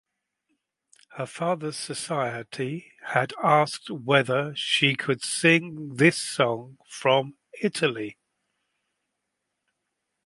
[1.09, 8.17] Her father's society had asked whether she could sing this song from Italy.